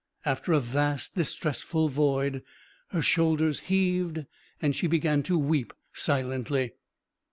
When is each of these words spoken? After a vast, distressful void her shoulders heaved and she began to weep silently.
After 0.25 0.51
a 0.51 0.59
vast, 0.59 1.13
distressful 1.13 1.87
void 1.87 2.41
her 2.87 3.03
shoulders 3.03 3.59
heaved 3.59 4.25
and 4.59 4.75
she 4.75 4.87
began 4.87 5.21
to 5.21 5.37
weep 5.37 5.73
silently. 5.93 6.71